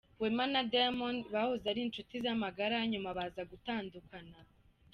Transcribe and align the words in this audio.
Wema 0.19 0.45
na 0.53 0.61
Diamond 0.71 1.19
bahoze 1.33 1.65
ari 1.71 1.81
inshuti 1.83 2.15
magara, 2.43 2.77
nyuma 2.91 3.09
baza 3.17 3.41
gutandukana. 3.51 4.37